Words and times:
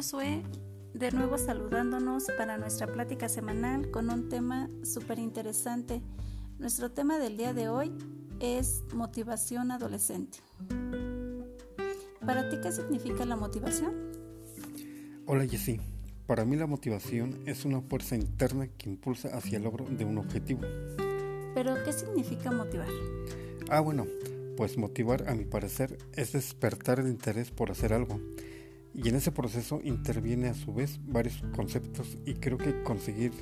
Josué, 0.00 0.42
de 0.94 1.10
nuevo 1.10 1.36
saludándonos 1.36 2.24
para 2.38 2.56
nuestra 2.56 2.86
plática 2.86 3.28
semanal 3.28 3.90
con 3.90 4.08
un 4.08 4.30
tema 4.30 4.70
súper 4.82 5.18
interesante. 5.18 6.00
Nuestro 6.58 6.90
tema 6.90 7.18
del 7.18 7.36
día 7.36 7.52
de 7.52 7.68
hoy 7.68 7.92
es 8.40 8.82
motivación 8.94 9.70
adolescente. 9.70 10.38
¿Para 12.24 12.48
ti 12.48 12.56
qué 12.62 12.72
significa 12.72 13.26
la 13.26 13.36
motivación? 13.36 13.92
Hola 15.26 15.46
Jessy, 15.46 15.78
para 16.26 16.46
mí 16.46 16.56
la 16.56 16.66
motivación 16.66 17.38
es 17.44 17.66
una 17.66 17.82
fuerza 17.82 18.16
interna 18.16 18.68
que 18.68 18.88
impulsa 18.88 19.36
hacia 19.36 19.58
el 19.58 19.64
logro 19.64 19.84
de 19.84 20.06
un 20.06 20.16
objetivo. 20.16 20.62
¿Pero 21.54 21.74
qué 21.84 21.92
significa 21.92 22.50
motivar? 22.50 22.88
Ah, 23.68 23.80
bueno, 23.80 24.06
pues 24.56 24.78
motivar 24.78 25.28
a 25.28 25.34
mi 25.34 25.44
parecer 25.44 25.98
es 26.14 26.32
despertar 26.32 27.00
el 27.00 27.08
interés 27.08 27.50
por 27.50 27.70
hacer 27.70 27.92
algo. 27.92 28.18
Y 28.94 29.08
en 29.08 29.16
ese 29.16 29.32
proceso 29.32 29.80
interviene 29.84 30.48
a 30.48 30.54
su 30.54 30.74
vez 30.74 30.98
varios 31.06 31.42
conceptos 31.54 32.18
y 32.26 32.34
creo 32.34 32.58
que 32.58 32.82
conseguir 32.82 33.32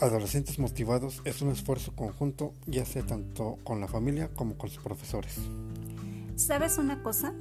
adolescentes 0.00 0.58
motivados 0.58 1.20
es 1.24 1.42
un 1.42 1.50
esfuerzo 1.50 1.92
conjunto 1.94 2.52
ya 2.66 2.84
sea 2.84 3.02
tanto 3.02 3.58
con 3.64 3.80
la 3.80 3.88
familia 3.88 4.28
como 4.34 4.56
con 4.56 4.70
sus 4.70 4.82
profesores. 4.82 5.38
¿Sabes 6.36 6.78
una 6.78 7.02
cosa? 7.02 7.34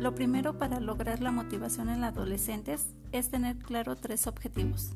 Lo 0.00 0.14
primero 0.14 0.58
para 0.58 0.80
lograr 0.80 1.20
la 1.20 1.30
motivación 1.30 1.88
en 1.88 2.02
adolescentes 2.04 2.86
es 3.12 3.30
tener 3.30 3.56
claro 3.58 3.96
tres 3.96 4.26
objetivos. 4.26 4.90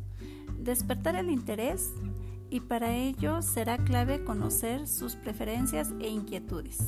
Despertar 0.59 1.15
el 1.15 1.31
interés 1.31 1.91
y 2.51 2.61
para 2.61 2.95
ello 2.97 3.43
será 3.43 3.79
clave 3.79 4.25
conocer 4.25 4.89
sus 4.89 5.15
preferencias 5.15 5.93
e 6.01 6.09
inquietudes. 6.09 6.79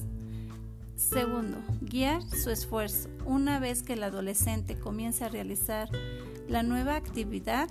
Segundo, 1.00 1.56
guiar 1.80 2.22
su 2.28 2.50
esfuerzo. 2.50 3.08
Una 3.24 3.58
vez 3.58 3.82
que 3.82 3.94
el 3.94 4.02
adolescente 4.02 4.78
comience 4.78 5.24
a 5.24 5.30
realizar 5.30 5.88
la 6.46 6.62
nueva 6.62 6.94
actividad, 6.94 7.70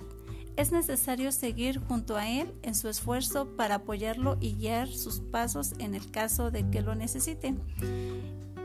es 0.56 0.72
necesario 0.72 1.30
seguir 1.30 1.78
junto 1.78 2.16
a 2.16 2.28
él 2.28 2.52
en 2.62 2.74
su 2.74 2.88
esfuerzo 2.88 3.56
para 3.56 3.76
apoyarlo 3.76 4.36
y 4.40 4.56
guiar 4.56 4.88
sus 4.88 5.20
pasos 5.20 5.74
en 5.78 5.94
el 5.94 6.10
caso 6.10 6.50
de 6.50 6.68
que 6.70 6.82
lo 6.82 6.96
necesite. 6.96 7.54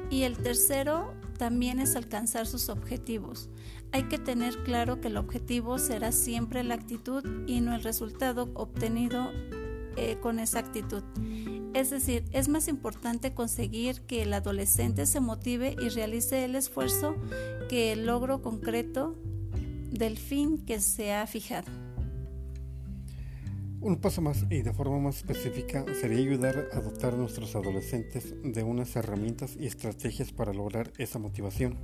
Y 0.10 0.24
el 0.24 0.36
tercero 0.40 1.14
también 1.38 1.80
es 1.80 1.96
alcanzar 1.96 2.48
sus 2.48 2.70
objetivos. 2.70 3.50
Hay 3.92 4.10
que 4.10 4.18
tener 4.18 4.64
claro 4.64 5.00
que 5.00 5.10
el 5.10 5.18
objetivo 5.18 5.78
será 5.78 6.12
siempre 6.12 6.64
la 6.64 6.74
actitud 6.74 7.24
y 7.46 7.62
no 7.62 7.76
el 7.76 7.84
resultado 7.84 8.50
obtenido 8.56 9.32
eh, 9.96 10.18
con 10.22 10.40
esa 10.40 10.60
actitud. 10.60 11.04
Es 11.76 11.90
decir, 11.90 12.24
es 12.32 12.48
más 12.48 12.70
importante 12.70 13.34
conseguir 13.34 14.00
que 14.04 14.22
el 14.22 14.32
adolescente 14.32 15.06
se 15.06 15.20
motive 15.20 15.76
y 15.78 15.90
realice 15.90 16.46
el 16.46 16.56
esfuerzo 16.56 17.18
que 17.68 17.92
el 17.92 18.06
logro 18.06 18.42
concreto 18.42 19.18
del 19.92 20.18
fin 20.18 20.58
que 20.58 20.80
se 20.80 21.12
ha 21.12 21.28
fijado. 21.28 21.68
Un 23.82 23.98
paso 23.98 24.22
más 24.22 24.46
y 24.50 24.62
de 24.62 24.72
forma 24.72 25.00
más 25.00 25.18
específica 25.18 25.84
sería 26.00 26.20
ayudar 26.20 26.70
a 26.72 26.80
dotar 26.80 27.14
a 27.14 27.18
nuestros 27.18 27.54
adolescentes 27.58 28.34
de 28.42 28.64
unas 28.64 28.96
herramientas 28.96 29.58
y 29.60 29.66
estrategias 29.66 30.32
para 30.32 30.54
lograr 30.54 30.94
esa 30.98 31.20
motivación. 31.20 31.78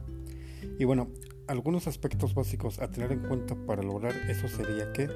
Y 0.80 0.86
bueno, 0.86 1.10
algunos 1.48 1.88
aspectos 1.88 2.34
básicos 2.34 2.80
a 2.80 2.90
tener 2.90 3.12
en 3.12 3.28
cuenta 3.28 3.56
para 3.66 3.84
lograr 3.84 4.16
eso 4.30 4.48
sería 4.48 4.94
que 4.94 5.10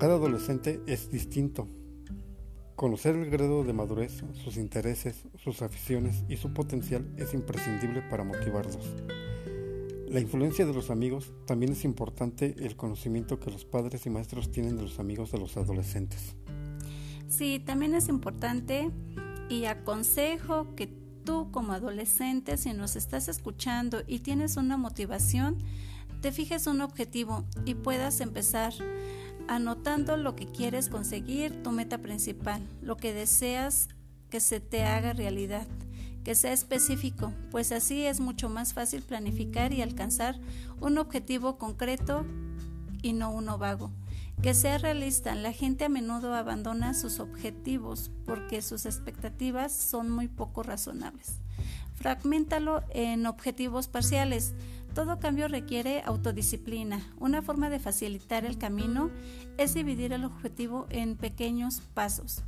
cada 0.00 0.14
adolescente 0.14 0.80
es 0.88 1.08
distinto. 1.08 1.68
Conocer 2.78 3.16
el 3.16 3.28
grado 3.28 3.64
de 3.64 3.72
madurez, 3.72 4.22
sus 4.44 4.56
intereses, 4.56 5.24
sus 5.42 5.62
aficiones 5.62 6.22
y 6.28 6.36
su 6.36 6.54
potencial 6.54 7.12
es 7.16 7.34
imprescindible 7.34 8.02
para 8.02 8.22
motivarlos. 8.22 8.78
La 10.08 10.20
influencia 10.20 10.64
de 10.64 10.72
los 10.72 10.88
amigos 10.88 11.32
también 11.44 11.72
es 11.72 11.84
importante 11.84 12.54
el 12.56 12.76
conocimiento 12.76 13.40
que 13.40 13.50
los 13.50 13.64
padres 13.64 14.06
y 14.06 14.10
maestros 14.10 14.52
tienen 14.52 14.76
de 14.76 14.84
los 14.84 15.00
amigos 15.00 15.32
de 15.32 15.40
los 15.40 15.56
adolescentes. 15.56 16.36
Sí, 17.26 17.60
también 17.66 17.96
es 17.96 18.08
importante 18.08 18.92
y 19.48 19.64
aconsejo 19.64 20.76
que 20.76 20.86
tú 21.24 21.50
como 21.50 21.72
adolescente, 21.72 22.56
si 22.58 22.74
nos 22.74 22.94
estás 22.94 23.26
escuchando 23.26 24.04
y 24.06 24.20
tienes 24.20 24.56
una 24.56 24.76
motivación, 24.76 25.58
te 26.20 26.30
fijes 26.30 26.68
un 26.68 26.80
objetivo 26.80 27.44
y 27.64 27.74
puedas 27.74 28.20
empezar 28.20 28.72
anotando 29.48 30.16
lo 30.16 30.36
que 30.36 30.46
quieres 30.46 30.88
conseguir, 30.88 31.62
tu 31.62 31.72
meta 31.72 31.98
principal, 31.98 32.62
lo 32.80 32.96
que 32.96 33.12
deseas 33.12 33.88
que 34.30 34.40
se 34.40 34.60
te 34.60 34.84
haga 34.84 35.12
realidad 35.12 35.66
que 36.28 36.34
sea 36.34 36.52
específico, 36.52 37.32
pues 37.50 37.72
así 37.72 38.04
es 38.04 38.20
mucho 38.20 38.50
más 38.50 38.74
fácil 38.74 39.00
planificar 39.00 39.72
y 39.72 39.80
alcanzar 39.80 40.38
un 40.78 40.98
objetivo 40.98 41.56
concreto 41.56 42.26
y 43.00 43.14
no 43.14 43.30
uno 43.30 43.56
vago. 43.56 43.90
Que 44.42 44.52
sea 44.52 44.76
realista, 44.76 45.34
la 45.34 45.52
gente 45.52 45.86
a 45.86 45.88
menudo 45.88 46.34
abandona 46.34 46.92
sus 46.92 47.18
objetivos 47.18 48.10
porque 48.26 48.60
sus 48.60 48.84
expectativas 48.84 49.72
son 49.72 50.10
muy 50.10 50.28
poco 50.28 50.62
razonables. 50.62 51.38
Fragmentalo 51.98 52.84
en 52.90 53.26
objetivos 53.26 53.88
parciales. 53.88 54.54
Todo 54.94 55.18
cambio 55.18 55.48
requiere 55.48 56.02
autodisciplina. 56.04 57.00
Una 57.18 57.42
forma 57.42 57.70
de 57.70 57.80
facilitar 57.80 58.44
el 58.44 58.56
camino 58.56 59.10
es 59.58 59.74
dividir 59.74 60.12
el 60.12 60.24
objetivo 60.24 60.86
en 60.90 61.16
pequeños 61.16 61.82
pasos. 61.94 62.42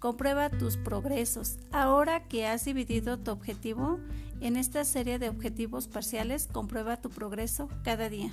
Comprueba 0.00 0.50
tus 0.50 0.76
progresos. 0.76 1.58
Ahora 1.70 2.24
que 2.24 2.46
has 2.46 2.64
dividido 2.64 3.18
tu 3.18 3.30
objetivo 3.30 4.00
en 4.40 4.56
esta 4.56 4.84
serie 4.84 5.18
de 5.18 5.28
objetivos 5.28 5.86
parciales, 5.86 6.48
comprueba 6.50 7.00
tu 7.00 7.10
progreso 7.10 7.68
cada 7.84 8.08
día. 8.08 8.32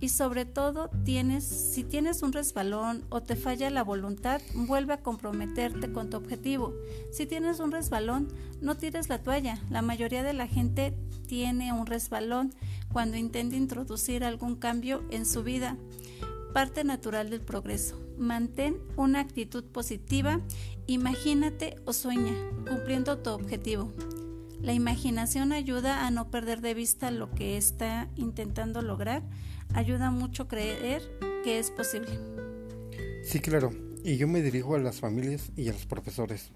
Y 0.00 0.08
sobre 0.08 0.46
todo, 0.46 0.90
tienes, 1.04 1.44
si 1.44 1.84
tienes 1.84 2.22
un 2.22 2.32
resbalón 2.32 3.04
o 3.10 3.22
te 3.22 3.36
falla 3.36 3.68
la 3.68 3.84
voluntad, 3.84 4.40
vuelve 4.54 4.94
a 4.94 5.02
comprometerte 5.02 5.92
con 5.92 6.08
tu 6.08 6.16
objetivo. 6.16 6.74
Si 7.12 7.26
tienes 7.26 7.60
un 7.60 7.70
resbalón, 7.70 8.28
no 8.62 8.76
tires 8.76 9.10
la 9.10 9.22
toalla. 9.22 9.58
La 9.68 9.82
mayoría 9.82 10.22
de 10.22 10.32
la 10.32 10.46
gente 10.46 10.94
tiene 11.26 11.72
un 11.72 11.86
resbalón 11.86 12.54
cuando 12.92 13.18
intenta 13.18 13.56
introducir 13.56 14.24
algún 14.24 14.56
cambio 14.56 15.02
en 15.10 15.26
su 15.26 15.42
vida 15.42 15.76
parte 16.52 16.84
natural 16.84 17.30
del 17.30 17.40
progreso. 17.40 17.98
Mantén 18.18 18.76
una 18.96 19.20
actitud 19.20 19.64
positiva, 19.64 20.40
imagínate 20.86 21.76
o 21.84 21.92
sueña 21.92 22.34
cumpliendo 22.68 23.18
tu 23.18 23.30
objetivo. 23.30 23.92
La 24.60 24.74
imaginación 24.74 25.52
ayuda 25.52 26.06
a 26.06 26.10
no 26.10 26.30
perder 26.30 26.60
de 26.60 26.74
vista 26.74 27.10
lo 27.10 27.30
que 27.30 27.56
está 27.56 28.08
intentando 28.16 28.82
lograr, 28.82 29.22
ayuda 29.74 30.10
mucho 30.10 30.48
creer 30.48 31.02
que 31.44 31.58
es 31.58 31.70
posible. 31.70 32.10
Sí, 33.22 33.40
claro, 33.40 33.70
y 34.04 34.16
yo 34.16 34.28
me 34.28 34.42
dirijo 34.42 34.74
a 34.74 34.78
las 34.78 35.00
familias 35.00 35.50
y 35.56 35.68
a 35.68 35.72
los 35.72 35.86
profesores, 35.86 36.50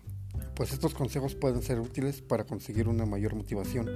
pues 0.54 0.72
estos 0.72 0.94
consejos 0.94 1.34
pueden 1.34 1.62
ser 1.62 1.80
útiles 1.80 2.22
para 2.22 2.44
conseguir 2.44 2.88
una 2.88 3.06
mayor 3.06 3.34
motivación. 3.34 3.86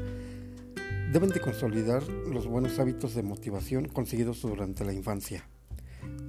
Deben 1.12 1.30
de 1.30 1.40
consolidar 1.40 2.02
los 2.08 2.46
buenos 2.46 2.78
hábitos 2.78 3.14
de 3.14 3.22
motivación 3.22 3.88
conseguidos 3.88 4.42
durante 4.42 4.84
la 4.84 4.92
infancia 4.92 5.48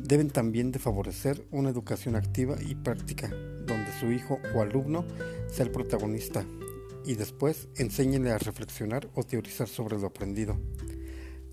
deben 0.10 0.30
también 0.30 0.72
de 0.72 0.80
favorecer 0.80 1.46
una 1.52 1.70
educación 1.70 2.16
activa 2.16 2.56
y 2.62 2.76
práctica, 2.76 3.28
donde 3.28 3.92
su 4.00 4.12
hijo 4.12 4.40
o 4.56 4.62
alumno 4.62 5.06
sea 5.48 5.66
el 5.66 5.72
protagonista 5.72 6.46
y 7.06 7.16
después 7.16 7.68
enséñenle 7.78 8.32
a 8.32 8.38
reflexionar 8.38 9.10
o 9.14 9.24
teorizar 9.24 9.68
sobre 9.68 10.00
lo 10.00 10.08
aprendido. 10.08 10.58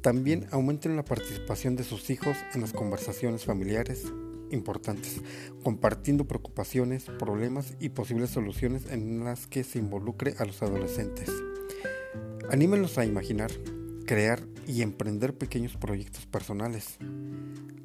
También 0.06 0.46
aumenten 0.52 0.94
la 0.94 1.04
participación 1.04 1.74
de 1.74 1.82
sus 1.82 2.10
hijos 2.10 2.36
en 2.54 2.60
las 2.60 2.72
conversaciones 2.72 3.44
familiares 3.44 4.04
importantes, 4.52 5.20
compartiendo 5.64 6.28
preocupaciones, 6.28 7.06
problemas 7.18 7.74
y 7.80 7.88
posibles 7.88 8.30
soluciones 8.30 8.86
en 8.88 9.24
las 9.24 9.48
que 9.48 9.64
se 9.64 9.80
involucre 9.80 10.36
a 10.38 10.44
los 10.44 10.62
adolescentes. 10.62 11.28
Anímenlos 12.48 12.98
a 12.98 13.04
imaginar, 13.04 13.50
crear 14.06 14.46
y 14.68 14.82
emprender 14.82 15.36
pequeños 15.36 15.76
proyectos 15.76 16.24
personales. 16.26 16.98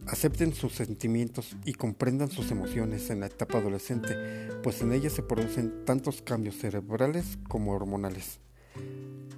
Acepten 0.06 0.54
sus 0.54 0.74
sentimientos 0.74 1.58
y 1.66 1.74
comprendan 1.74 2.30
sus 2.30 2.52
emociones 2.52 3.10
en 3.10 3.22
la 3.22 3.26
etapa 3.26 3.58
adolescente, 3.58 4.16
pues 4.62 4.80
en 4.84 4.94
ella 4.94 5.10
se 5.10 5.24
producen 5.24 5.86
tantos 5.86 6.22
cambios 6.22 6.56
cerebrales 6.56 7.40
como 7.50 7.72
hormonales. 7.72 8.40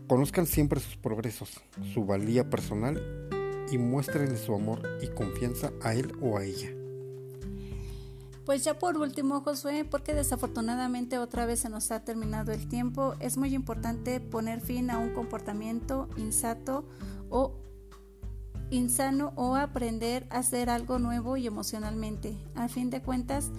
Conozcan 0.07 0.45
siempre 0.45 0.79
sus 0.79 0.97
progresos, 0.97 1.61
su 1.94 2.05
valía 2.05 2.50
personal 2.50 3.01
y 3.71 3.77
muéstrenle 3.77 4.38
su 4.38 4.53
amor 4.53 4.81
y 5.01 5.07
confianza 5.07 5.71
a 5.81 5.94
él 5.95 6.11
o 6.21 6.38
a 6.38 6.44
ella. 6.44 6.69
Pues 8.45 8.65
ya 8.65 8.77
por 8.77 8.97
último, 8.97 9.39
Josué, 9.39 9.85
porque 9.85 10.13
desafortunadamente 10.13 11.17
otra 11.17 11.45
vez 11.45 11.61
se 11.61 11.69
nos 11.69 11.91
ha 11.91 12.03
terminado 12.03 12.51
el 12.51 12.67
tiempo, 12.67 13.15
es 13.21 13.38
muy 13.38 13.55
importante 13.55 14.19
poner 14.19 14.59
fin 14.59 14.89
a 14.91 14.97
un 14.97 15.13
comportamiento 15.13 16.09
insato 16.17 16.85
o 17.29 17.53
insano 18.69 19.31
o 19.38 19.56
aprender 19.56 20.27
a 20.29 20.39
hacer 20.39 20.69
algo 20.69 20.99
nuevo 20.99 21.38
y 21.38 21.47
emocionalmente. 21.47 22.35
A 22.56 22.67
fin 22.67 22.89
de 22.89 23.01
cuentas, 23.01 23.49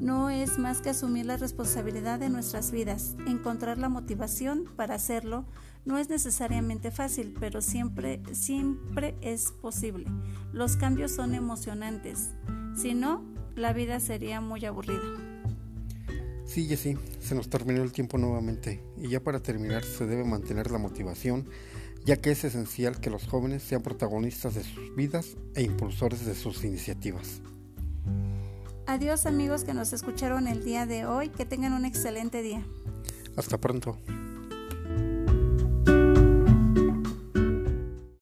no 0.00 0.30
es 0.30 0.58
más 0.58 0.80
que 0.80 0.90
asumir 0.90 1.26
la 1.26 1.36
responsabilidad 1.36 2.18
de 2.18 2.28
nuestras 2.28 2.70
vidas. 2.70 3.16
Encontrar 3.26 3.78
la 3.78 3.88
motivación 3.88 4.64
para 4.76 4.94
hacerlo 4.94 5.46
no 5.84 5.98
es 5.98 6.08
necesariamente 6.08 6.90
fácil, 6.90 7.34
pero 7.38 7.62
siempre, 7.62 8.20
siempre 8.32 9.16
es 9.20 9.52
posible. 9.52 10.06
Los 10.52 10.76
cambios 10.76 11.12
son 11.12 11.34
emocionantes. 11.34 12.30
Si 12.74 12.94
no, 12.94 13.24
la 13.54 13.72
vida 13.72 14.00
sería 14.00 14.40
muy 14.40 14.64
aburrida. 14.66 15.02
Sí, 16.44 16.76
sí, 16.76 16.96
se 17.20 17.34
nos 17.34 17.48
terminó 17.48 17.82
el 17.82 17.92
tiempo 17.92 18.18
nuevamente 18.18 18.82
y 18.96 19.08
ya 19.08 19.20
para 19.20 19.40
terminar 19.40 19.84
se 19.84 20.06
debe 20.06 20.24
mantener 20.24 20.70
la 20.70 20.78
motivación, 20.78 21.48
ya 22.04 22.16
que 22.16 22.30
es 22.30 22.44
esencial 22.44 23.00
que 23.00 23.10
los 23.10 23.26
jóvenes 23.26 23.62
sean 23.62 23.82
protagonistas 23.82 24.54
de 24.54 24.62
sus 24.62 24.94
vidas 24.94 25.36
e 25.54 25.62
impulsores 25.62 26.24
de 26.24 26.34
sus 26.34 26.64
iniciativas. 26.64 27.40
Adiós 28.86 29.26
amigos 29.26 29.64
que 29.64 29.74
nos 29.74 29.92
escucharon 29.92 30.46
el 30.46 30.64
día 30.64 30.86
de 30.86 31.06
hoy, 31.06 31.28
que 31.28 31.44
tengan 31.44 31.72
un 31.72 31.84
excelente 31.84 32.40
día. 32.40 32.64
Hasta 33.36 33.58
pronto. 33.58 33.98